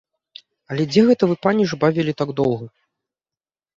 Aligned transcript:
Але 0.69 0.83
дзе 0.93 1.03
гэта 1.11 1.23
вы, 1.31 1.35
паніч, 1.45 1.67
бавілі 1.85 2.13
так 2.23 2.29
доўга? 2.43 2.65